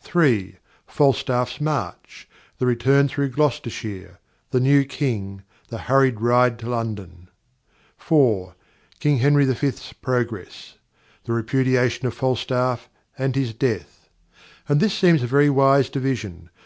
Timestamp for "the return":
2.56-3.08